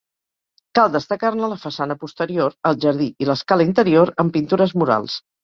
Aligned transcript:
Cal 0.77 0.95
destacar-ne 0.95 1.49
la 1.51 1.57
façana 1.65 1.97
posterior, 2.05 2.57
el 2.71 2.81
jardí 2.87 3.11
i 3.25 3.29
l'escala 3.31 3.69
interior, 3.73 4.13
amb 4.27 4.35
pintures 4.41 4.77
murals. 4.81 5.21